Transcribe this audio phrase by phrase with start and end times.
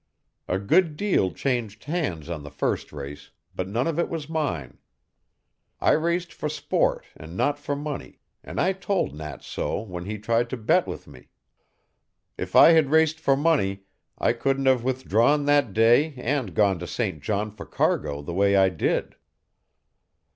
[0.47, 4.79] A good deal changed hands on the first race, but none of it was mine.
[5.79, 10.17] I raced for sport and not for money, and I told Nat so when he
[10.17, 11.27] tried to bet with me.
[12.35, 13.83] If I had raced for money
[14.17, 17.21] I couldn't have withdrawn that day and gone to St.
[17.21, 19.17] John for cargo the way I did."